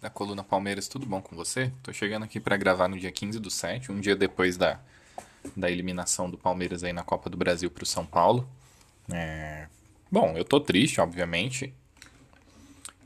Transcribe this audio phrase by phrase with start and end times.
[0.00, 1.72] Da Coluna Palmeiras, tudo bom com você?
[1.82, 4.78] Tô chegando aqui para gravar no dia 15 do 7, um dia depois da,
[5.56, 8.48] da eliminação do Palmeiras aí na Copa do Brasil pro São Paulo.
[9.12, 9.66] É...
[10.08, 11.74] Bom, eu tô triste, obviamente,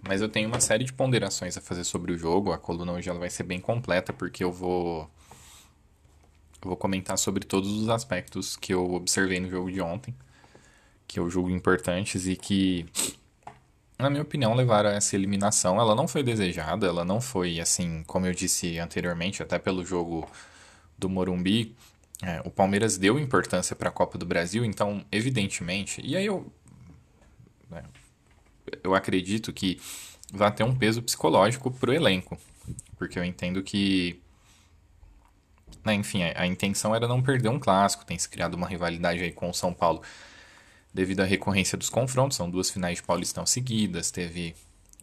[0.06, 2.52] mas eu tenho uma série de ponderações a fazer sobre o jogo.
[2.52, 5.10] A coluna hoje ela vai ser bem completa porque eu vou
[6.62, 10.14] eu vou comentar sobre todos os aspectos que eu observei no jogo de ontem,
[11.08, 12.84] que eu julgo importantes e que
[13.98, 15.80] na minha opinião, levaram a essa eliminação.
[15.80, 20.28] Ela não foi desejada, ela não foi, assim, como eu disse anteriormente, até pelo jogo
[20.98, 21.74] do Morumbi.
[22.22, 26.00] É, o Palmeiras deu importância para a Copa do Brasil, então, evidentemente.
[26.04, 26.52] E aí eu.
[27.70, 27.82] né,
[28.82, 29.80] eu acredito que
[30.32, 32.38] vai ter um peso psicológico para o elenco,
[32.96, 34.20] porque eu entendo que.
[35.84, 39.20] né, enfim, a, a intenção era não perder um clássico, tem se criado uma rivalidade
[39.20, 40.02] aí com o São Paulo
[40.92, 42.36] devido à recorrência dos confrontos.
[42.36, 44.54] São duas finais de Paulistão seguidas, teve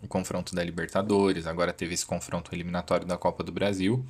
[0.02, 4.06] o confronto da Libertadores, agora teve esse confronto eliminatório da Copa do Brasil.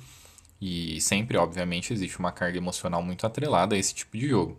[0.60, 4.58] E sempre, obviamente, existe uma carga emocional muito atrelada a esse tipo de jogo.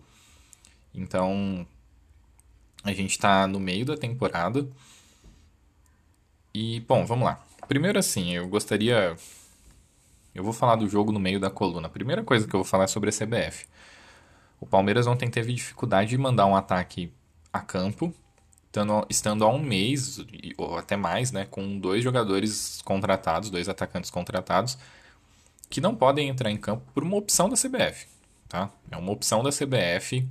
[0.93, 1.65] Então,
[2.83, 4.67] a gente está no meio da temporada.
[6.53, 7.43] E, bom, vamos lá.
[7.67, 9.15] Primeiro, assim, eu gostaria.
[10.33, 11.87] Eu vou falar do jogo no meio da coluna.
[11.87, 13.67] A primeira coisa que eu vou falar é sobre a CBF.
[14.59, 17.11] O Palmeiras ontem teve dificuldade de mandar um ataque
[17.51, 18.13] a campo,
[18.65, 20.19] estando, estando há um mês,
[20.57, 24.77] ou até mais, né, com dois jogadores contratados, dois atacantes contratados,
[25.69, 28.07] que não podem entrar em campo por uma opção da CBF.
[28.47, 28.69] Tá?
[28.89, 30.27] É uma opção da CBF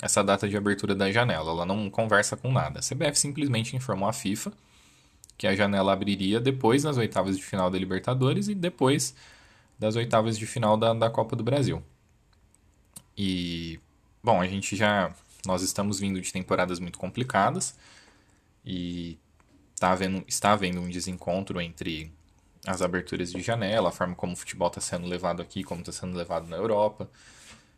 [0.00, 1.50] essa data de abertura da janela.
[1.50, 2.80] Ela não conversa com nada.
[2.80, 4.52] A CBF simplesmente informou a FIFA
[5.36, 9.14] que a janela abriria depois das oitavas de final da Libertadores e depois
[9.78, 11.82] das oitavas de final da, da Copa do Brasil.
[13.16, 13.78] E,
[14.22, 15.12] bom, a gente já.
[15.46, 17.76] Nós estamos vindo de temporadas muito complicadas
[18.64, 19.18] e
[19.78, 22.12] tá havendo, está havendo um desencontro entre
[22.66, 25.92] as aberturas de janela, a forma como o futebol está sendo levado aqui, como está
[25.92, 27.08] sendo levado na Europa.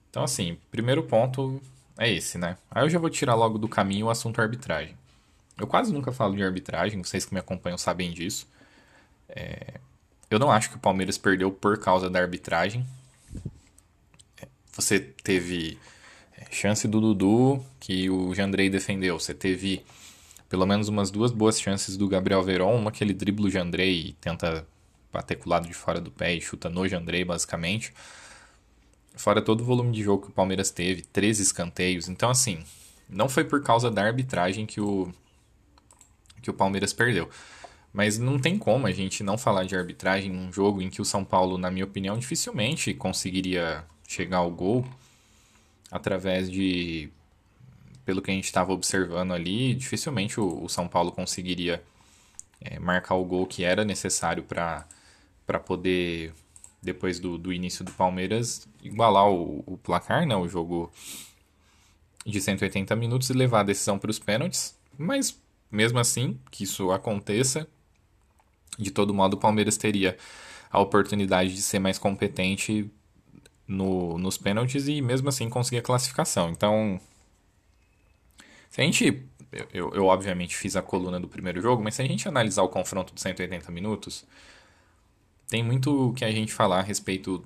[0.08, 1.60] Então, assim, primeiro ponto
[1.98, 2.56] é esse, né?
[2.70, 4.96] Aí eu já vou tirar logo do caminho o assunto arbitragem.
[5.58, 8.48] Eu quase nunca falo de arbitragem, vocês que me acompanham sabem disso.
[9.28, 9.74] É...
[10.30, 12.86] Eu não acho que o Palmeiras perdeu por causa da arbitragem.
[14.72, 15.97] Você teve é,
[16.50, 19.19] chance do Dudu, que o Jandrei defendeu.
[19.19, 19.84] Você teve
[20.49, 22.75] pelo menos umas duas boas chances do Gabriel Veron.
[22.75, 24.66] Uma que ele dribla o Jandrei e tenta
[25.12, 27.93] bater com o lado de fora do pé e chuta no Jandrei, basicamente.
[29.15, 32.09] Fora todo o volume de jogo que o Palmeiras teve, 13 escanteios.
[32.09, 32.62] Então, assim,
[33.09, 35.12] não foi por causa da arbitragem que o,
[36.41, 37.28] que o Palmeiras perdeu.
[37.93, 41.05] Mas não tem como a gente não falar de arbitragem num jogo em que o
[41.05, 44.87] São Paulo, na minha opinião, dificilmente conseguiria chegar ao gol
[45.91, 47.10] através de.
[48.04, 51.82] Pelo que a gente estava observando ali, dificilmente o, o São Paulo conseguiria
[52.60, 54.87] é, marcar o gol que era necessário para
[55.66, 56.32] poder,
[56.82, 60.91] depois do, do início do Palmeiras, igualar o, o placar, né, o jogo
[62.25, 64.75] de 180 minutos e levar a decisão para os pênaltis.
[64.97, 65.38] Mas
[65.70, 67.66] mesmo assim, que isso aconteça,
[68.78, 70.16] de todo modo o Palmeiras teria
[70.70, 72.91] a oportunidade de ser mais competente
[73.68, 76.50] no, nos pênaltis e mesmo assim conseguir a classificação.
[76.50, 76.98] Então,
[78.70, 79.22] se a gente.
[79.72, 82.69] Eu, eu, obviamente fiz a coluna do primeiro jogo, mas se a gente analisar o
[82.69, 84.26] confronto de 180 minutos,
[85.48, 87.43] tem muito que a gente falar a respeito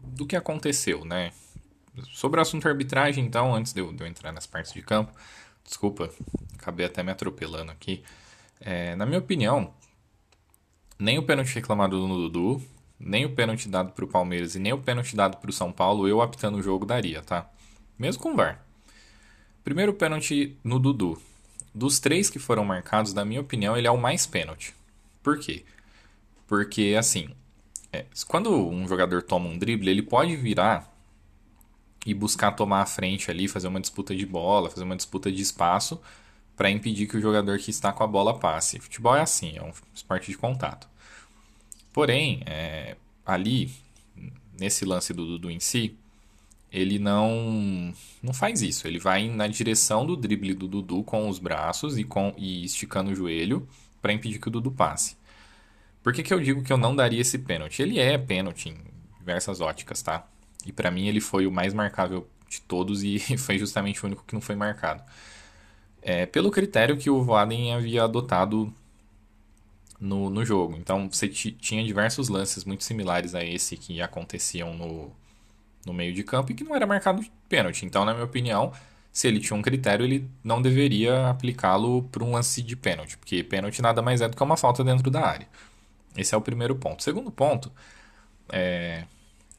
[0.00, 1.32] do que aconteceu, né?
[2.12, 5.12] Sobre o assunto arbitragem, então, antes de eu, de eu entrar nas partes de campo,
[5.64, 6.10] desculpa,
[6.54, 8.04] acabei até me atropelando aqui.
[8.60, 9.74] É, na minha opinião,
[10.98, 12.62] nem o pênalti reclamado no Dudu,
[13.02, 15.72] nem o pênalti dado para o Palmeiras e nem o pênalti dado para o São
[15.72, 17.50] Paulo, eu apitando o jogo daria, tá?
[17.98, 18.64] Mesmo com o VAR.
[19.64, 21.20] Primeiro pênalti no Dudu.
[21.74, 24.74] Dos três que foram marcados, na minha opinião, ele é o mais pênalti.
[25.22, 25.64] Por quê?
[26.46, 27.30] Porque, assim,
[27.92, 30.92] é, quando um jogador toma um drible, ele pode virar
[32.04, 35.40] e buscar tomar a frente ali, fazer uma disputa de bola, fazer uma disputa de
[35.40, 36.00] espaço
[36.56, 38.78] para impedir que o jogador que está com a bola passe.
[38.80, 40.88] Futebol é assim, é um esporte de contato.
[41.92, 43.70] Porém, é, ali,
[44.58, 45.96] nesse lance do Dudu em si,
[46.72, 47.92] ele não
[48.22, 48.88] não faz isso.
[48.88, 53.10] Ele vai na direção do drible do Dudu com os braços e, com, e esticando
[53.10, 53.68] o joelho
[54.00, 55.16] para impedir que o Dudu passe.
[56.02, 57.82] Por que, que eu digo que eu não daria esse pênalti?
[57.82, 58.76] Ele é pênalti em
[59.18, 60.26] diversas óticas, tá?
[60.66, 64.24] E para mim ele foi o mais marcável de todos e foi justamente o único
[64.24, 65.02] que não foi marcado.
[66.00, 68.72] É, pelo critério que o Voaden havia adotado
[70.02, 70.76] no, no jogo.
[70.76, 75.12] Então você tinha diversos lances muito similares a esse que aconteciam no,
[75.86, 77.86] no meio de campo e que não era marcado pênalti.
[77.86, 78.72] Então, na minha opinião,
[79.12, 83.44] se ele tinha um critério, ele não deveria aplicá-lo para um lance de pênalti, porque
[83.44, 85.46] pênalti nada mais é do que uma falta dentro da área.
[86.16, 86.98] Esse é o primeiro ponto.
[86.98, 87.70] O segundo ponto
[88.50, 89.04] é,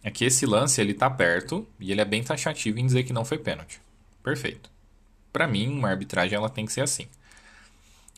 [0.03, 3.13] é que esse lance ele está perto e ele é bem taxativo em dizer que
[3.13, 3.79] não foi pênalti.
[4.21, 4.69] Perfeito.
[5.31, 7.07] Para mim, uma arbitragem ela tem que ser assim.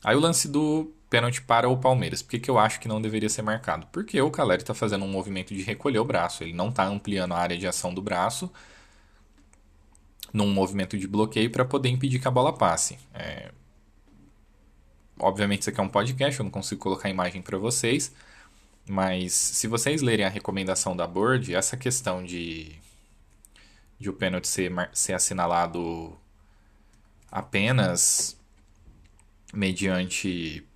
[0.04, 2.22] Aí o lance do pênalti para o Palmeiras.
[2.22, 3.88] Por que, que eu acho que não deveria ser marcado?
[3.92, 6.44] Porque o Caleri está fazendo um movimento de recolher o braço.
[6.44, 8.52] Ele não está ampliando a área de ação do braço
[10.34, 13.00] num movimento de bloqueio para poder impedir que a bola passe.
[13.14, 13.52] É...
[15.18, 18.14] Obviamente isso aqui é um podcast, eu não consigo colocar a imagem para vocês,
[18.86, 22.76] mas se vocês lerem a recomendação da board, essa questão de,
[23.98, 26.18] de o pênalti ser, ser assinalado
[27.32, 28.38] apenas
[29.54, 30.68] mediante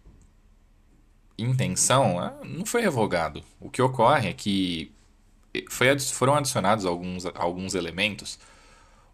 [1.41, 3.43] intenção ah, não foi revogado.
[3.59, 4.91] O que ocorre é que
[5.69, 8.39] foi, foram adicionados alguns, alguns elementos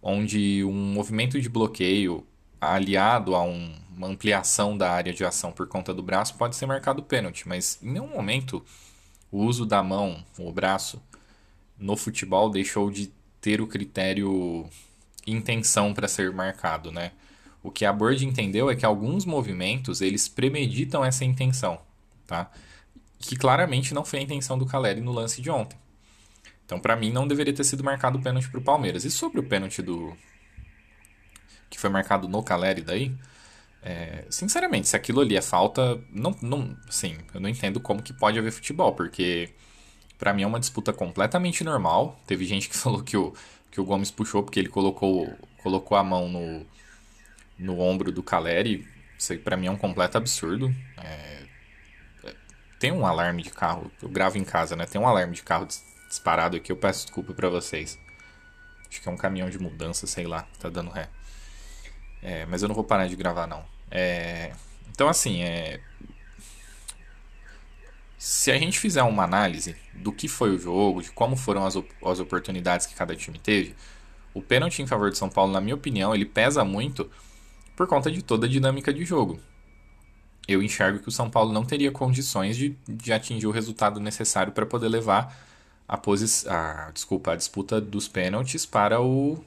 [0.01, 2.25] onde um movimento de bloqueio
[2.59, 6.65] aliado a um, uma ampliação da área de ação por conta do braço pode ser
[6.65, 8.63] marcado pênalti, mas em nenhum momento
[9.31, 11.01] o uso da mão, o braço,
[11.77, 13.11] no futebol deixou de
[13.41, 14.69] ter o critério
[15.27, 17.11] intenção para ser marcado, né?
[17.61, 21.79] O que a Bird entendeu é que alguns movimentos eles premeditam essa intenção
[22.27, 22.51] tá?
[23.19, 25.77] Que claramente não foi a intenção do Caleri no lance de ontem.
[26.65, 29.05] Então, para mim, não deveria ter sido marcado o pênalti para o Palmeiras.
[29.05, 30.15] E sobre o pênalti do
[31.69, 33.15] que foi marcado no Caleri daí,
[33.83, 38.13] é, sinceramente, se aquilo ali é falta, não, não, sim, eu não entendo como que
[38.13, 39.53] pode haver futebol, porque
[40.17, 42.19] para mim é uma disputa completamente normal.
[42.25, 43.33] Teve gente que falou que o,
[43.69, 45.31] que o Gomes puxou porque ele colocou,
[45.61, 46.65] colocou a mão no,
[47.59, 48.87] no ombro do Caleri.
[49.17, 50.73] Isso aí pra mim é um completo absurdo.
[50.97, 51.44] É,
[52.85, 54.85] tem um alarme de carro, eu gravo em casa, né?
[54.85, 55.67] Tem um alarme de carro
[56.07, 57.97] disparado aqui, eu peço desculpa para vocês.
[58.87, 61.09] Acho que é um caminhão de mudança, sei lá, tá dando ré.
[62.21, 63.65] É, mas eu não vou parar de gravar, não.
[63.89, 64.51] É,
[64.91, 65.79] então, assim, é,
[68.19, 71.75] se a gente fizer uma análise do que foi o jogo, de como foram as,
[72.05, 73.75] as oportunidades que cada time teve,
[74.31, 77.09] o pênalti em favor de São Paulo, na minha opinião, ele pesa muito
[77.75, 79.39] por conta de toda a dinâmica de jogo
[80.47, 84.53] eu enxergo que o São Paulo não teria condições de, de atingir o resultado necessário
[84.53, 85.35] para poder levar
[85.87, 89.43] a, posi a, desculpa, a disputa dos pênaltis para o.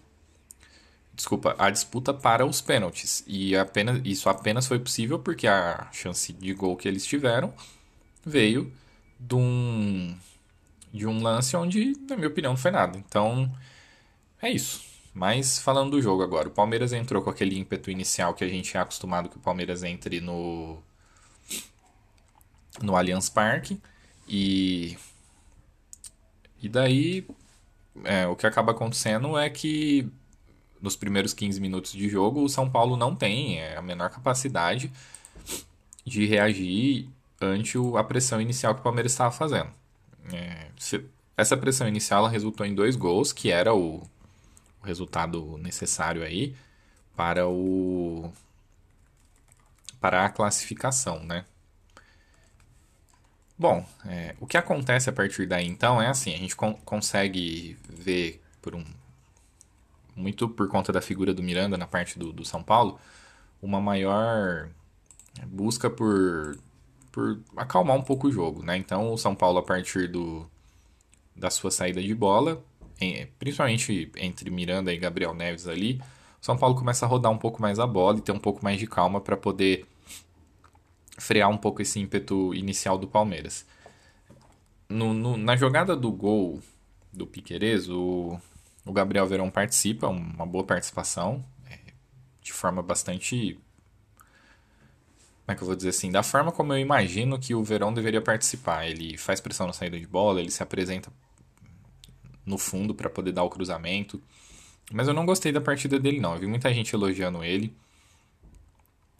[1.14, 3.24] Desculpa, a disputa para os pênaltis.
[3.26, 7.52] E apenas, isso apenas foi possível porque a chance de gol que eles tiveram
[8.24, 8.72] veio
[9.18, 10.16] de um,
[10.92, 12.96] de um lance onde, na minha opinião, não foi nada.
[12.98, 13.52] Então,
[14.40, 14.87] é isso.
[15.18, 18.76] Mas falando do jogo agora, o Palmeiras entrou com aquele ímpeto inicial que a gente
[18.76, 20.78] é acostumado que o Palmeiras entre no
[22.80, 23.80] no Allianz Parque
[24.28, 24.96] e
[26.62, 27.26] e daí
[28.04, 30.08] é, o que acaba acontecendo é que
[30.80, 34.92] nos primeiros 15 minutos de jogo o São Paulo não tem é, a menor capacidade
[36.06, 37.08] de reagir
[37.40, 39.70] ante a pressão inicial que o Palmeiras estava fazendo.
[40.32, 40.70] É,
[41.36, 44.08] essa pressão inicial resultou em dois gols, que era o,
[44.82, 46.54] o resultado necessário aí
[47.16, 48.32] para o
[50.00, 51.44] para a classificação, né?
[53.58, 57.76] Bom, é, o que acontece a partir daí então é assim, a gente con consegue
[57.88, 58.84] ver por um
[60.14, 63.00] muito por conta da figura do Miranda na parte do, do São Paulo,
[63.62, 64.68] uma maior
[65.46, 66.58] busca por,
[67.12, 68.76] por acalmar um pouco o jogo, né?
[68.76, 70.48] Então o São Paulo a partir do,
[71.36, 72.62] da sua saída de bola,
[73.38, 76.00] principalmente entre Miranda e Gabriel Neves ali,
[76.40, 78.62] o São Paulo começa a rodar um pouco mais a bola e ter um pouco
[78.62, 79.86] mais de calma para poder
[81.18, 83.66] frear um pouco esse ímpeto inicial do Palmeiras.
[84.88, 86.60] No, no, na jogada do gol
[87.12, 88.40] do Piquerez, o,
[88.86, 91.78] o Gabriel Verão participa, uma boa participação, é,
[92.40, 93.58] de forma bastante.
[95.44, 96.10] Como é que eu vou dizer assim?
[96.10, 98.86] Da forma como eu imagino que o Verão deveria participar.
[98.86, 101.10] Ele faz pressão na saída de bola, ele se apresenta
[102.48, 104.20] no fundo para poder dar o cruzamento.
[104.92, 106.34] Mas eu não gostei da partida dele, não.
[106.34, 107.74] Eu vi muita gente elogiando ele.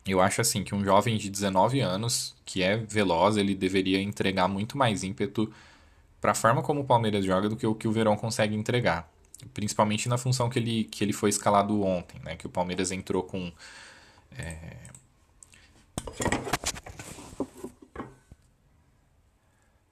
[0.06, 4.48] eu acho assim que um jovem de 19 anos, que é veloz, ele deveria entregar
[4.48, 5.52] muito mais ímpeto
[6.20, 9.10] para a forma como o Palmeiras joga do que o que o Verón consegue entregar.
[9.54, 12.36] Principalmente na função que ele, que ele foi escalado ontem, né?
[12.36, 13.52] Que o Palmeiras entrou com.
[14.36, 14.88] É...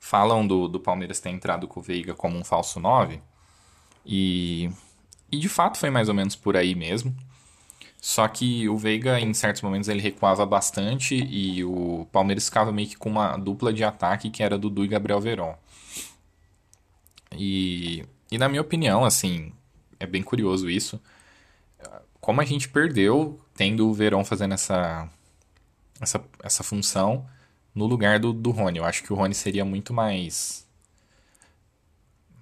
[0.06, 3.20] Falam do, do Palmeiras ter entrado com o Veiga como um falso 9.
[4.04, 4.70] E,
[5.32, 7.12] e de fato foi mais ou menos por aí mesmo.
[8.00, 12.88] Só que o Veiga, em certos momentos, ele recuava bastante e o Palmeiras ficava meio
[12.88, 15.56] que com uma dupla de ataque que era Dudu e Gabriel Veron.
[17.32, 19.52] E, e na minha opinião, assim,
[19.98, 21.02] é bem curioso isso.
[22.20, 25.10] Como a gente perdeu tendo o Verón fazendo essa,
[26.00, 27.26] essa, essa função
[27.76, 28.78] no lugar do, do Rony.
[28.78, 30.66] Eu acho que o Rony seria muito mais.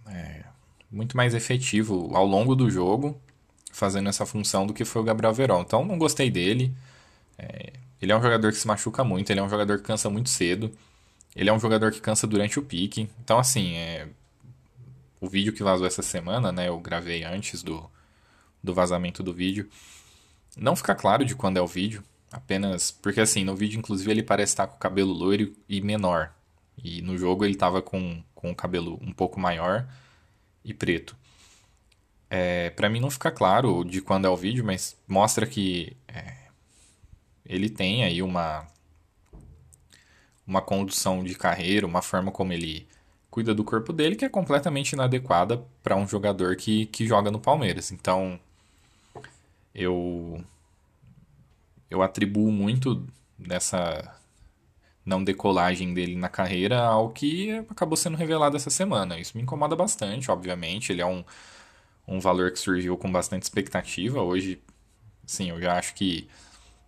[0.06, 0.44] É,
[0.90, 3.20] muito mais efetivo ao longo do jogo
[3.72, 5.62] fazendo essa função do que foi o Gabriel Verón.
[5.62, 6.72] Então não gostei dele.
[7.36, 10.08] É, ele é um jogador que se machuca muito, ele é um jogador que cansa
[10.08, 10.70] muito cedo.
[11.34, 13.10] Ele é um jogador que cansa durante o pique.
[13.24, 14.06] Então, assim, é,
[15.20, 16.68] o vídeo que vazou essa semana, né?
[16.68, 17.90] Eu gravei antes do,
[18.62, 19.68] do vazamento do vídeo.
[20.56, 22.04] Não fica claro de quando é o vídeo.
[22.34, 22.90] Apenas.
[22.90, 26.34] Porque assim, no vídeo, inclusive, ele parece estar com o cabelo loiro e menor.
[26.82, 29.86] E no jogo ele estava com, com o cabelo um pouco maior
[30.64, 31.16] e preto.
[32.28, 36.48] É, para mim não fica claro de quando é o vídeo, mas mostra que é,
[37.46, 38.66] ele tem aí uma
[40.46, 42.86] uma condução de carreira, uma forma como ele
[43.30, 47.40] cuida do corpo dele que é completamente inadequada para um jogador que, que joga no
[47.40, 47.92] Palmeiras.
[47.92, 48.38] Então
[49.74, 50.44] eu
[51.90, 53.06] eu atribuo muito
[53.38, 54.20] dessa
[55.04, 59.18] não decolagem dele na carreira ao que acabou sendo revelado essa semana.
[59.18, 60.92] Isso me incomoda bastante, obviamente.
[60.92, 61.24] Ele é um
[62.06, 64.20] um valor que surgiu com bastante expectativa.
[64.22, 64.62] Hoje,
[65.26, 66.28] sim, eu já acho que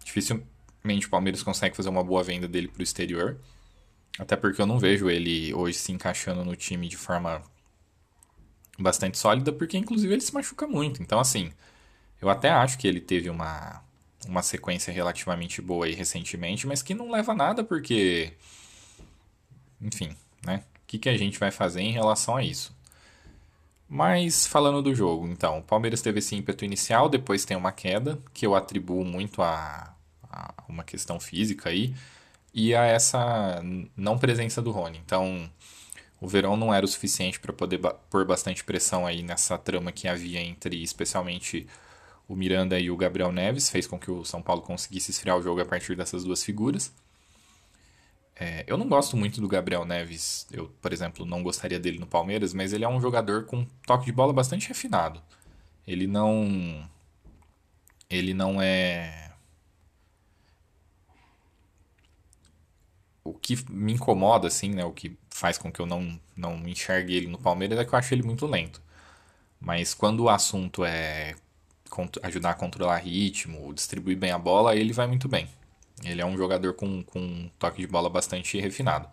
[0.05, 3.39] dificilmente o Palmeiras consegue fazer uma boa venda dele para o exterior.
[4.19, 7.43] Até porque eu não vejo ele hoje se encaixando no time de forma
[8.79, 11.03] bastante sólida, porque inclusive ele se machuca muito.
[11.03, 11.53] Então, assim,
[12.21, 13.83] eu até acho que ele teve uma,
[14.27, 18.33] uma sequência relativamente boa aí recentemente, mas que não leva a nada, porque.
[19.81, 20.63] Enfim, né?
[20.83, 22.75] O que, que a gente vai fazer em relação a isso?
[23.89, 28.19] Mas falando do jogo, então, o Palmeiras teve esse ímpeto inicial, depois tem uma queda,
[28.35, 29.95] que eu atribuo muito a,
[30.31, 31.95] a uma questão física aí,
[32.53, 33.63] e a essa
[33.97, 34.99] não presença do Rony.
[35.05, 35.49] Então,
[36.21, 37.79] o Verão não era o suficiente para poder
[38.11, 41.67] pôr bastante pressão aí nessa trama que havia entre, especialmente,
[42.29, 45.43] o Miranda e o Gabriel Neves, fez com que o São Paulo conseguisse esfriar o
[45.43, 46.93] jogo a partir dessas duas figuras.
[48.39, 50.47] É, eu não gosto muito do Gabriel Neves.
[50.53, 54.07] Eu, por exemplo, não gostaria dele no Palmeiras, mas ele é um jogador com toque
[54.07, 55.23] de bola bastante refinado.
[55.87, 56.89] Ele não.
[58.11, 59.33] Ele não é.
[63.25, 64.85] O que me incomoda, assim, né?
[64.85, 67.99] O que faz com que eu não, não enxergue ele no Palmeiras é que eu
[67.99, 68.83] acho ele muito lento.
[69.61, 71.35] Mas quando o assunto é
[72.23, 75.49] ajudar a controlar ritmo, distribuir bem a bola, ele vai muito bem.
[76.05, 79.09] Ele é um jogador com, com um toque de bola bastante refinado.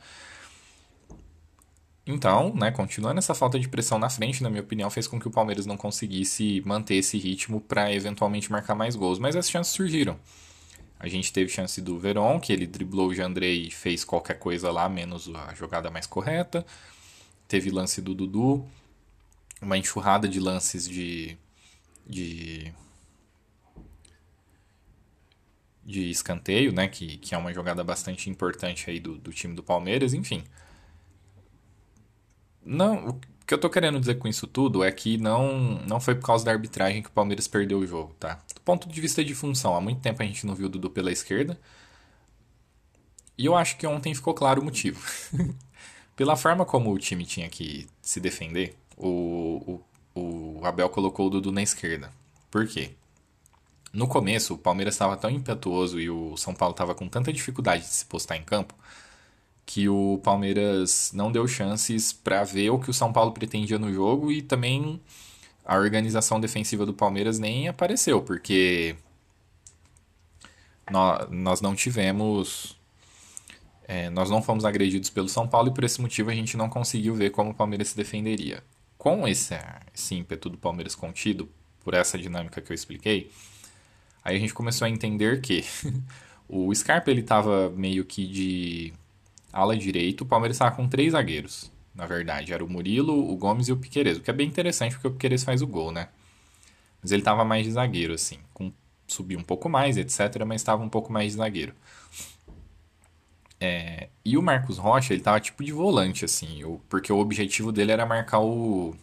[2.06, 5.28] Então, né, continuando essa falta de pressão na frente, na minha opinião, fez com que
[5.28, 9.20] o Palmeiras não conseguisse manter esse ritmo para eventualmente marcar mais gols.
[9.20, 10.20] Mas as chances surgiram.
[11.00, 14.72] A gente teve chance do Veron, que ele driblou o Jandrei e fez qualquer coisa
[14.72, 16.66] lá, menos a jogada mais correta.
[17.48, 18.66] Teve lance do Dudu,
[19.62, 21.38] uma enxurrada de lances de,
[22.06, 22.74] de
[25.86, 26.88] de escanteio, né?
[26.88, 30.44] Que, que é uma jogada bastante importante aí do, do time do Palmeiras, enfim.
[32.66, 36.16] Não, o que eu tô querendo dizer com isso tudo é que não, não foi
[36.16, 38.42] por causa da arbitragem que o Palmeiras perdeu o jogo, tá?
[38.56, 40.90] Do ponto de vista de função, há muito tempo a gente não viu o Dudu
[40.90, 41.60] pela esquerda.
[43.38, 45.02] E eu acho que ontem ficou claro o motivo.
[46.16, 49.10] Pela forma como o time tinha que se defender, o,
[49.66, 49.82] o,
[50.16, 52.12] o Abel colocou o Dudu na esquerda.
[52.52, 52.92] Por quê?
[53.92, 57.84] No começo, o Palmeiras estava tão impetuoso e o São Paulo estava com tanta dificuldade
[57.84, 58.74] de se postar em campo
[59.66, 63.94] que o Palmeiras não deu chances para ver o que o São Paulo pretendia no
[63.94, 65.02] jogo e também
[65.66, 68.96] a organização defensiva do Palmeiras nem apareceu, porque
[71.30, 72.78] nós não tivemos.
[73.86, 76.70] É, nós não fomos agredidos pelo São Paulo e por esse motivo a gente não
[76.70, 78.64] conseguiu ver como o Palmeiras se defenderia.
[79.04, 79.54] Com esse,
[79.94, 81.50] esse ímpeto do Palmeiras contido,
[81.84, 83.30] por essa dinâmica que eu expliquei,
[84.24, 85.66] Aí a gente começou a entender que
[86.48, 88.94] o Scarpa ele tava meio que de
[89.52, 92.54] ala direito, o Palmeiras estava com três zagueiros, na verdade.
[92.54, 95.12] Era o Murilo, o Gomes e o Piqueires, o que é bem interessante porque o
[95.12, 96.08] Piqueires faz o gol, né?
[97.02, 98.72] Mas ele tava mais de zagueiro, assim, com
[99.06, 101.74] subir um pouco mais, etc., mas estava um pouco mais de zagueiro.
[103.66, 107.94] É, e o Marcos Rocha, ele tava tipo de volante, assim, porque o objetivo dele
[107.94, 108.94] era marcar o,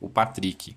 [0.00, 0.76] o Patrick.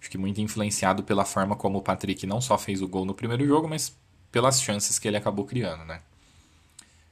[0.00, 3.12] Acho que muito influenciado pela forma como o Patrick não só fez o gol no
[3.12, 3.94] primeiro jogo, mas
[4.32, 6.00] pelas chances que ele acabou criando, né?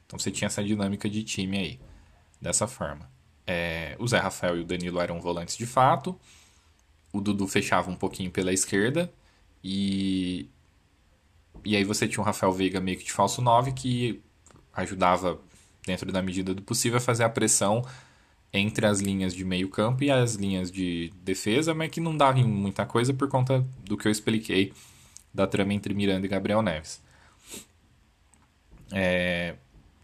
[0.07, 1.79] Então você tinha essa dinâmica de time aí,
[2.41, 3.07] dessa forma.
[3.45, 6.19] É, o Zé Rafael e o Danilo eram volantes de fato.
[7.13, 9.13] O Dudu fechava um pouquinho pela esquerda.
[9.63, 10.49] E,
[11.63, 14.23] e aí você tinha o Rafael Veiga meio que de falso 9 que
[14.77, 15.39] ajudava,
[15.85, 17.83] dentro da medida do possível, a fazer a pressão
[18.53, 22.39] entre as linhas de meio campo e as linhas de defesa, mas que não dava
[22.39, 24.73] em muita coisa por conta do que eu expliquei
[25.33, 27.01] da trama entre Miranda e Gabriel Neves.
[28.91, 29.55] É...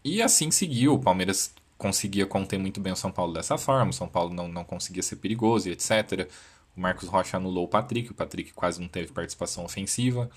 [0.04, 3.94] E assim seguiu, o Palmeiras conseguia conter muito bem o São Paulo dessa forma, o
[3.94, 6.28] São Paulo não, não conseguia ser perigoso e etc.
[6.76, 10.30] O Marcos Rocha anulou o Patrick, o Patrick quase não teve participação ofensiva.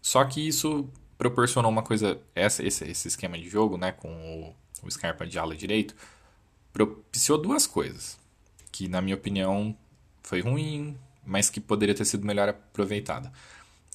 [0.00, 0.88] Só que isso
[1.22, 5.38] proporcionou uma coisa, essa, esse, esse esquema de jogo, né, com o, o Scarpa de
[5.38, 5.94] ala direito,
[6.72, 8.18] propiciou duas coisas,
[8.72, 9.76] que na minha opinião
[10.20, 13.32] foi ruim, mas que poderia ter sido melhor aproveitada.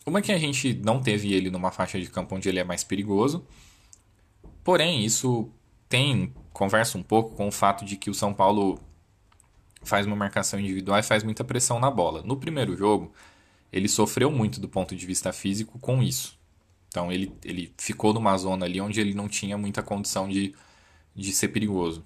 [0.05, 2.81] Uma que a gente não teve ele numa faixa de campo onde ele é mais
[2.81, 3.46] perigoso,
[4.63, 5.51] porém isso
[5.89, 8.79] tem conversa um pouco com o fato de que o São Paulo
[9.84, 12.24] faz uma marcação individual e faz muita pressão na bola.
[12.24, 13.12] No primeiro jogo,
[13.69, 16.37] ele sofreu muito do ponto de vista físico com isso.
[16.88, 20.53] Então ele, ele ficou numa zona ali onde ele não tinha muita condição de,
[21.15, 22.06] de ser perigoso.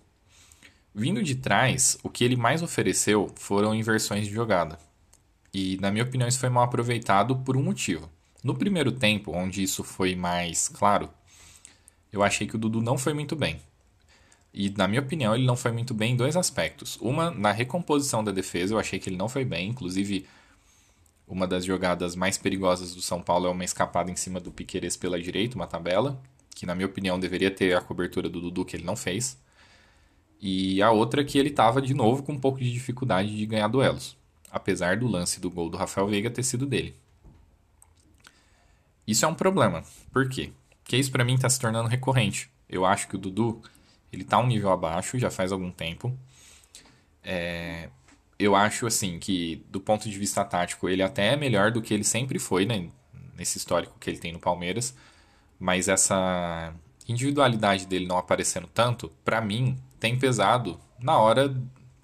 [0.93, 4.77] Vindo de trás, o que ele mais ofereceu foram inversões de jogada.
[5.53, 8.09] E, na minha opinião, isso foi mal aproveitado por um motivo.
[8.43, 11.09] No primeiro tempo, onde isso foi mais claro,
[12.11, 13.61] eu achei que o Dudu não foi muito bem.
[14.53, 16.97] E, na minha opinião, ele não foi muito bem em dois aspectos.
[16.99, 19.69] Uma, na recomposição da defesa, eu achei que ele não foi bem.
[19.69, 20.25] Inclusive,
[21.33, 24.97] uma das jogadas mais perigosas do São Paulo é uma escapada em cima do Piqueires
[24.97, 26.21] pela direita, uma tabela,
[26.53, 29.39] que, na minha opinião, deveria ter a cobertura do Dudu, que ele não fez.
[30.41, 33.67] E a outra que ele estava, de novo, com um pouco de dificuldade de ganhar
[33.69, 34.17] duelos.
[34.51, 36.95] Apesar do lance do gol do Rafael Veiga ter sido dele.
[39.07, 39.83] Isso é um problema.
[40.11, 40.51] Por quê?
[40.83, 42.49] Porque isso para mim está se tornando recorrente.
[42.67, 43.61] Eu acho que o Dudu
[44.11, 46.13] ele tá um nível abaixo já faz algum tempo.
[47.23, 47.89] É,
[48.41, 51.93] eu acho assim que do ponto de vista tático ele até é melhor do que
[51.93, 52.89] ele sempre foi né,
[53.37, 54.95] nesse histórico que ele tem no Palmeiras,
[55.59, 56.73] mas essa
[57.07, 61.55] individualidade dele não aparecendo tanto, para mim tem pesado na hora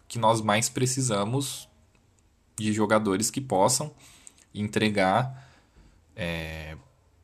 [0.07, 1.67] que nós mais precisamos
[2.57, 3.93] de jogadores que possam
[4.53, 5.47] entregar
[6.15, 6.75] é,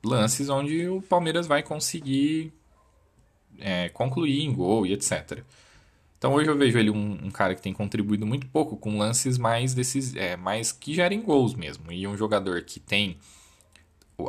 [0.04, 2.54] lances onde o Palmeiras vai conseguir
[3.60, 5.44] é, concluir em gol e etc.
[6.24, 9.38] Então hoje eu vejo ele um, um, cara que tem contribuído muito pouco com lances
[9.38, 11.92] mais desses, é, mais que gerem gols mesmo.
[11.92, 13.18] E um jogador que tem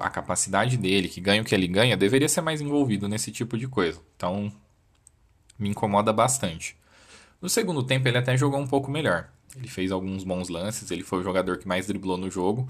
[0.01, 3.57] a capacidade dele, que ganha o que ele ganha, deveria ser mais envolvido nesse tipo
[3.57, 4.01] de coisa.
[4.17, 4.53] Então
[5.57, 6.77] me incomoda bastante.
[7.41, 9.29] No segundo tempo ele até jogou um pouco melhor.
[9.55, 12.69] Ele fez alguns bons lances, ele foi o jogador que mais driblou no jogo.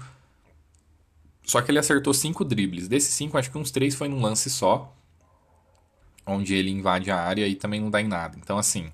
[1.43, 2.87] Só que ele acertou cinco dribles.
[2.87, 4.95] Desses cinco, acho que uns três foi num lance só
[6.27, 8.37] onde ele invade a área e também não dá em nada.
[8.39, 8.91] Então, assim,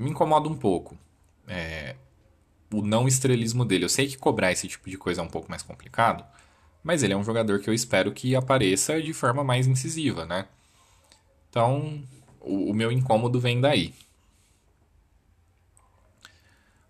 [0.00, 0.96] me incomoda um pouco
[1.46, 1.96] é,
[2.72, 3.84] o não estrelismo dele.
[3.84, 6.24] Eu sei que cobrar esse tipo de coisa é um pouco mais complicado,
[6.82, 10.46] mas ele é um jogador que eu espero que apareça de forma mais incisiva, né?
[11.50, 12.02] Então,
[12.40, 13.94] o, o meu incômodo vem daí.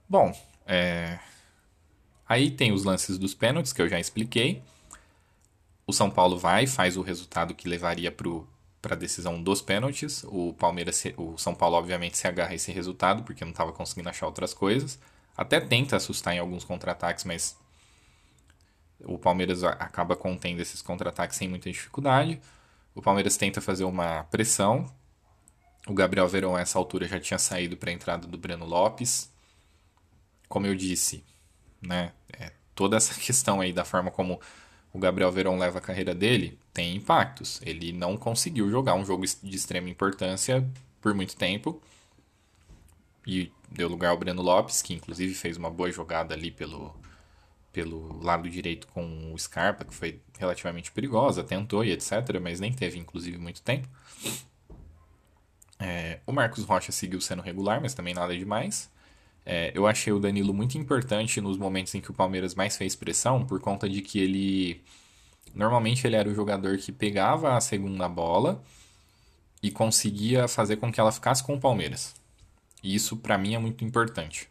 [0.08, 1.18] Bom, é...
[2.28, 4.62] aí tem os lances dos pênaltis que eu já expliquei.
[5.86, 8.46] O São Paulo vai, faz o resultado que levaria para o
[8.80, 10.24] para a decisão dos pênaltis.
[10.24, 14.08] O Palmeiras, o São Paulo, obviamente, se agarra a esse resultado porque não estava conseguindo
[14.08, 14.98] achar outras coisas.
[15.36, 17.56] Até tenta assustar em alguns contra-ataques, mas
[19.04, 22.40] o Palmeiras acaba contendo esses contra-ataques sem muita dificuldade.
[22.94, 24.86] O Palmeiras tenta fazer uma pressão.
[25.86, 29.32] O Gabriel Verão, a essa altura, já tinha saído para a entrada do Breno Lopes.
[30.48, 31.24] Como eu disse,
[31.80, 34.40] né, é, toda essa questão aí da forma como
[34.92, 37.60] o Gabriel Verão leva a carreira dele, tem impactos.
[37.64, 40.68] Ele não conseguiu jogar um jogo de extrema importância
[41.00, 41.80] por muito tempo.
[43.26, 46.94] E deu lugar ao Breno Lopes, que inclusive fez uma boa jogada ali pelo,
[47.72, 52.72] pelo lado direito com o Scarpa, que foi relativamente perigosa, tentou e etc., mas nem
[52.72, 53.88] teve inclusive muito tempo.
[55.78, 58.90] É, o Marcos Rocha seguiu sendo regular, mas também nada demais.
[59.52, 62.94] É, eu achei o Danilo muito importante nos momentos em que o Palmeiras mais fez
[62.94, 64.80] pressão, por conta de que ele.
[65.52, 68.62] Normalmente ele era o jogador que pegava a segunda bola
[69.60, 72.14] e conseguia fazer com que ela ficasse com o Palmeiras.
[72.80, 74.48] E isso para mim é muito importante.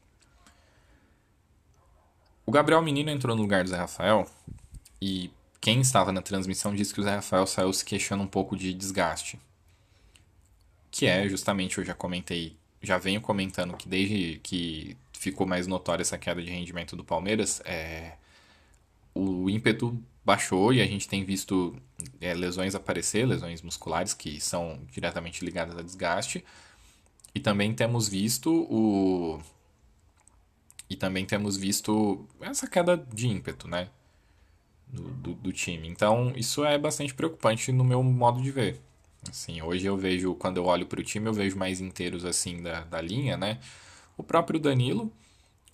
[2.46, 4.30] O Gabriel Menino entrou no lugar do Zé Rafael
[5.02, 5.32] e
[5.62, 8.74] quem estava na transmissão disse que o Zé Rafael saiu se queixando um pouco de
[8.74, 9.40] desgaste.
[10.92, 16.02] Que é justamente, eu já comentei, já venho comentando que desde que ficou mais notória
[16.02, 18.14] essa queda de rendimento do Palmeiras, é,
[19.14, 21.76] o ímpeto baixou e a gente tem visto
[22.22, 26.46] é, lesões aparecer, lesões musculares que são diretamente ligadas a desgaste.
[27.34, 29.40] E também temos visto o.
[30.90, 33.90] E também temos visto essa queda de ímpeto, né?
[34.88, 35.88] Do, do, do, time.
[35.88, 38.82] Então, isso é bastante preocupante no meu modo de ver.
[39.30, 42.62] Assim, hoje eu vejo, quando eu olho para o time, eu vejo mais inteiros assim
[42.62, 43.60] da, da linha, né?
[44.18, 45.12] O próprio Danilo,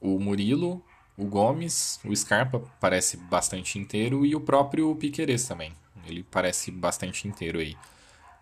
[0.01, 0.83] o Murilo,
[1.17, 5.73] o Gomes, o Scarpa parece bastante inteiro e o próprio Piqueires também.
[6.05, 7.77] Ele parece bastante inteiro aí.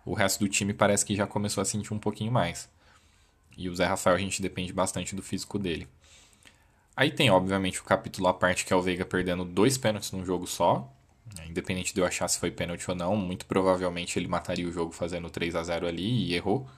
[0.04, 2.68] O resto do time parece que já começou a sentir um pouquinho mais.
[3.56, 5.88] E o Zé Rafael a gente depende bastante do físico dele.
[6.96, 10.24] Aí tem, obviamente, o capítulo à parte que é o Veiga perdendo dois pênaltis num
[10.24, 10.92] jogo só.
[11.48, 14.92] Independente de eu achar se foi pênalti ou não, muito provavelmente ele mataria o jogo
[14.92, 16.68] fazendo 3 a 0 ali e errou.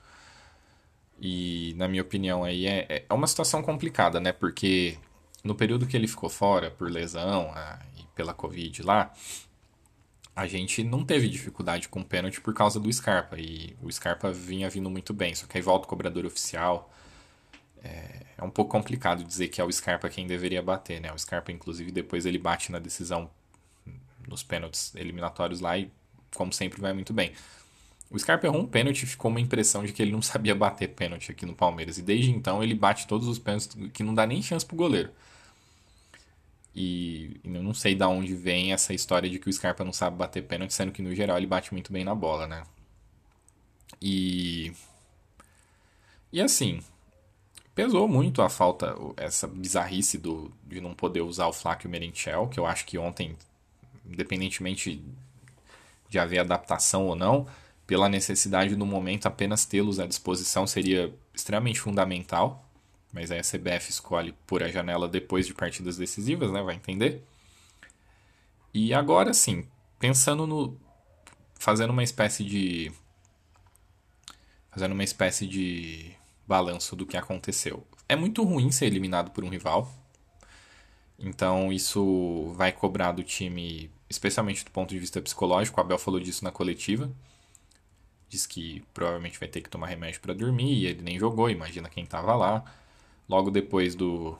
[1.21, 4.33] E na minha opinião aí é, é uma situação complicada, né?
[4.33, 4.99] Porque
[5.43, 9.13] no período que ele ficou fora por lesão ah, e pela Covid lá,
[10.35, 13.39] a gente não teve dificuldade com o pênalti por causa do Scarpa.
[13.39, 15.35] E o Scarpa vinha vindo muito bem.
[15.35, 16.93] Só que aí volta o cobrador oficial.
[17.83, 21.11] É, é um pouco complicado dizer que é o Scarpa quem deveria bater, né?
[21.11, 23.31] O Scarpa, inclusive, depois ele bate na decisão
[24.29, 25.91] nos pênaltis eliminatórios lá e,
[26.35, 27.33] como sempre, vai muito bem.
[28.11, 30.89] O Scarpa errou um pênalti e ficou uma impressão de que ele não sabia bater
[30.89, 31.99] pênalti aqui no Palmeiras.
[31.99, 35.11] E desde então ele bate todos os pênaltis que não dá nem chance pro goleiro.
[36.75, 40.17] E, eu não sei de onde vem essa história de que o Scarpa não sabe
[40.17, 42.63] bater pênalti, sendo que no geral ele bate muito bem na bola, né?
[44.01, 44.73] E.
[46.33, 46.81] E assim,
[47.75, 52.61] pesou muito a falta, essa bizarrice do, de não poder usar o Flávio Merentiel, que
[52.61, 53.37] eu acho que ontem,
[54.11, 55.03] independentemente
[56.09, 57.47] de haver adaptação ou não,
[57.87, 62.67] pela necessidade no momento apenas tê-los à disposição seria extremamente fundamental
[63.17, 66.63] mas aí a CBF escolhe por a janela depois de partidas decisivas, né?
[66.63, 67.25] Vai entender.
[68.75, 69.67] E agora sim,
[69.99, 70.79] pensando no.
[71.59, 72.93] fazendo uma espécie de.
[74.71, 76.13] fazendo uma espécie de
[76.47, 77.87] balanço do que aconteceu.
[78.07, 79.91] É muito ruim ser eliminado por um rival.
[81.19, 85.79] Então isso vai cobrar do time, especialmente do ponto de vista psicológico.
[85.79, 87.11] O Abel falou disso na coletiva.
[88.29, 91.89] Diz que provavelmente vai ter que tomar remédio para dormir e ele nem jogou, imagina
[91.89, 92.65] quem estava lá.
[93.29, 94.37] Logo depois do,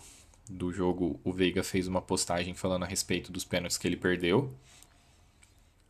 [0.49, 4.53] do jogo, o Veiga fez uma postagem falando a respeito dos pênaltis que ele perdeu.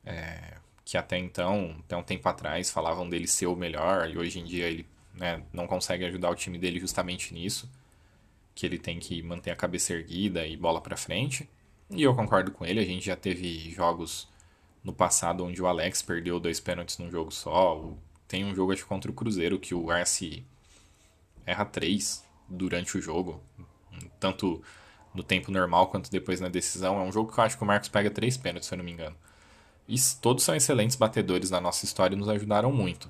[0.05, 4.39] É, que até então, até um tempo atrás, falavam dele ser o melhor, e hoje
[4.39, 7.69] em dia ele né, não consegue ajudar o time dele justamente nisso.
[8.55, 11.49] Que ele tem que manter a cabeça erguida e bola para frente.
[11.91, 14.29] E eu concordo com ele, a gente já teve jogos
[14.83, 17.93] no passado onde o Alex perdeu dois pênaltis num jogo só.
[18.27, 20.45] Tem um jogo acho, contra o Cruzeiro que o Arce
[21.45, 23.41] erra três durante o jogo,
[24.19, 24.63] tanto
[25.15, 26.99] no tempo normal quanto depois na decisão.
[26.99, 28.85] É um jogo que eu acho que o Marcos pega três pênaltis, se eu não
[28.85, 29.17] me engano.
[29.89, 33.09] E todos são excelentes batedores na nossa história e nos ajudaram muito.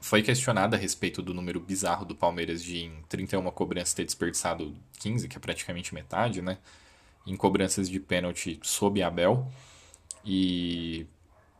[0.00, 4.74] Foi questionado a respeito do número bizarro do Palmeiras de em 31 cobranças ter desperdiçado
[4.98, 6.58] 15, que é praticamente metade, né?
[7.26, 9.50] Em cobranças de pênalti sob Abel.
[10.24, 11.06] E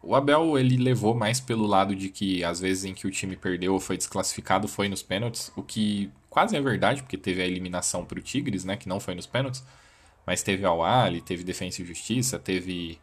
[0.03, 3.37] o Abel ele levou mais pelo lado de que às vezes em que o time
[3.37, 7.47] perdeu ou foi desclassificado foi nos pênaltis, o que quase é verdade, porque teve a
[7.47, 9.65] eliminação para o Tigres, né, que não foi nos pênaltis,
[10.27, 12.99] mas teve Al Ali, teve Defensa e Justiça, teve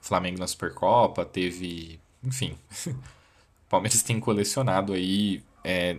[0.00, 2.94] Flamengo na Supercopa, teve, enfim, o
[3.68, 5.98] Palmeiras tem colecionado aí é,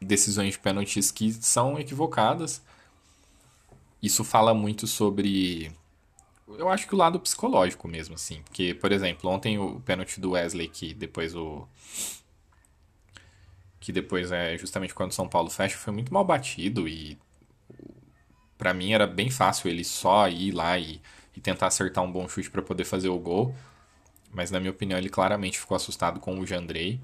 [0.00, 2.62] decisões de pênaltis que são equivocadas.
[4.02, 5.72] Isso fala muito sobre
[6.48, 8.40] eu acho que o lado psicológico mesmo, assim.
[8.42, 11.66] Porque, por exemplo, ontem o pênalti do Wesley, que depois o.
[13.80, 17.18] Que depois é justamente quando o São Paulo fecha, foi muito mal batido e.
[18.56, 21.00] para mim era bem fácil ele só ir lá e,
[21.36, 23.54] e tentar acertar um bom chute para poder fazer o gol.
[24.32, 27.00] Mas na minha opinião ele claramente ficou assustado com o Jandrei.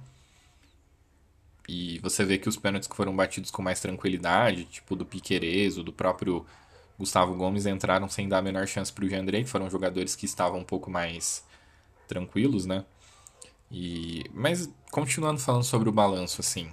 [1.69, 5.83] E você vê que os pênaltis que foram batidos com mais tranquilidade, tipo do Piquerezo,
[5.83, 6.45] do próprio
[7.03, 10.25] Gustavo Gomes entraram sem dar a menor chance para o Jandrei, que foram jogadores que
[10.25, 11.45] estavam um pouco mais
[12.07, 12.85] tranquilos, né?
[13.69, 16.71] E, mas continuando falando sobre o balanço, assim,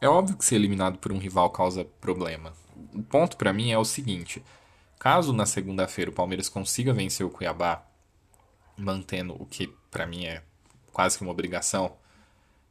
[0.00, 2.52] é óbvio que ser eliminado por um rival causa problema.
[2.94, 4.44] O ponto para mim é o seguinte:
[4.96, 7.84] caso na segunda-feira o Palmeiras consiga vencer o Cuiabá,
[8.76, 10.44] mantendo o que para mim é
[10.92, 11.96] quase que uma obrigação,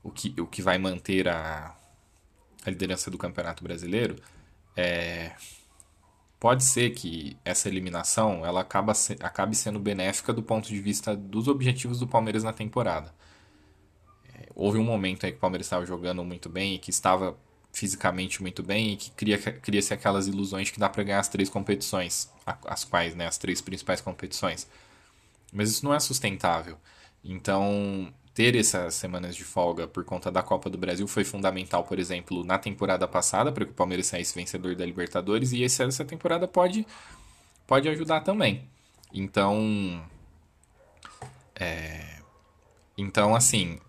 [0.01, 1.75] o que, o que vai manter a,
[2.65, 4.15] a liderança do Campeonato Brasileiro,
[4.73, 5.33] é,
[6.43, 11.15] pode ser que essa eliminação ela acaba se, acabe sendo benéfica do ponto de vista
[11.15, 13.15] dos objetivos do Palmeiras na temporada.
[14.35, 17.37] É, houve um momento aí que o Palmeiras estava jogando muito bem e que estava
[17.71, 21.47] fisicamente muito bem e que cria, cria-se aquelas ilusões que dá para ganhar as três
[21.47, 22.29] competições,
[22.65, 24.67] as quais, né, as três principais competições.
[25.49, 26.77] Mas isso não é sustentável.
[27.23, 31.99] Então, ter essas semanas de folga por conta da Copa do Brasil foi fundamental, por
[31.99, 36.47] exemplo, na temporada passada, para que o Palmeiras saísse vencedor da Libertadores, e essa temporada
[36.47, 36.85] pode,
[37.67, 38.67] pode ajudar também.
[39.13, 40.03] Então.
[41.55, 42.19] É,
[42.97, 43.79] então, assim,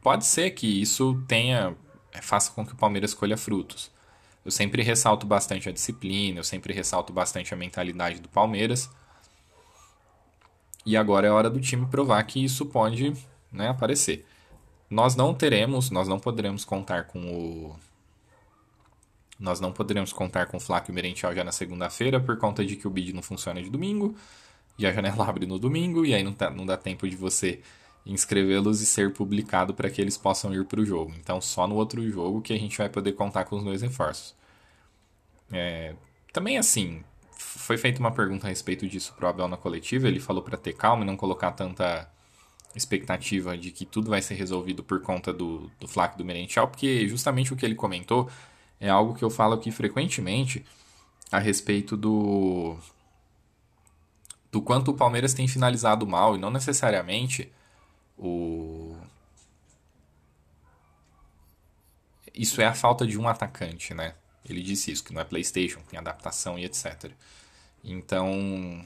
[0.00, 1.76] pode ser que isso tenha
[2.12, 3.90] é, faça com que o Palmeiras colha frutos.
[4.44, 8.90] Eu sempre ressalto bastante a disciplina, eu sempre ressalto bastante a mentalidade do Palmeiras.
[10.88, 13.12] E agora é hora do time provar que isso pode
[13.52, 14.24] né, aparecer.
[14.88, 17.76] Nós não teremos, nós não poderemos contar com o.
[19.38, 22.88] Nós não poderemos contar com o Flávio Merentiel já na segunda-feira por conta de que
[22.88, 24.16] o bid não funciona de domingo
[24.78, 27.60] e a janela abre no domingo e aí não, tá, não dá tempo de você
[28.06, 31.12] inscrevê-los e ser publicado para que eles possam ir para o jogo.
[31.20, 34.34] Então, só no outro jogo que a gente vai poder contar com os dois reforços.
[35.52, 35.94] É,
[36.32, 37.04] também, assim,
[37.38, 40.08] foi feita uma pergunta a respeito disso para o Abel na coletiva.
[40.08, 42.10] Ele falou para ter calma e não colocar tanta
[42.74, 47.08] expectativa de que tudo vai ser resolvido por conta do, do Flaco do Merentiel, porque
[47.08, 48.28] justamente o que ele comentou
[48.80, 50.64] é algo que eu falo aqui frequentemente
[51.30, 52.76] a respeito do
[54.50, 57.52] do quanto o Palmeiras tem finalizado mal e não necessariamente
[58.16, 58.96] o
[62.34, 64.14] isso é a falta de um atacante, né?
[64.52, 67.10] Ele disse isso, que não é PlayStation, tem adaptação e etc.
[67.84, 68.84] Então,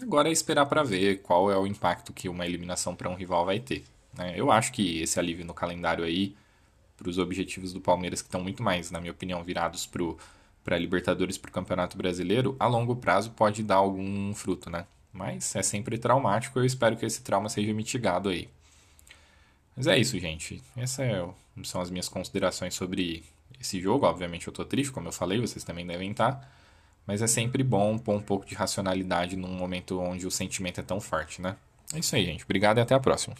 [0.00, 3.44] agora é esperar para ver qual é o impacto que uma eliminação para um rival
[3.44, 3.84] vai ter.
[4.16, 4.34] Né?
[4.36, 6.36] Eu acho que esse alívio no calendário aí,
[6.96, 9.88] para os objetivos do Palmeiras, que estão muito mais, na minha opinião, virados
[10.64, 14.86] para Libertadores para o Campeonato Brasileiro, a longo prazo pode dar algum fruto, né?
[15.12, 18.48] Mas é sempre traumático, eu espero que esse trauma seja mitigado aí.
[19.76, 20.62] Mas é isso, gente.
[20.76, 21.28] Essas é
[21.64, 23.24] são as minhas considerações sobre
[23.60, 24.06] esse jogo.
[24.06, 26.48] Obviamente eu tô triste, como eu falei, vocês também devem estar.
[27.06, 30.82] Mas é sempre bom pôr um pouco de racionalidade num momento onde o sentimento é
[30.82, 31.56] tão forte, né?
[31.92, 32.44] É isso aí, gente.
[32.44, 33.28] Obrigado e até a próxima.